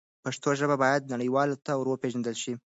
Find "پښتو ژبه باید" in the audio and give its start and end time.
0.23-1.09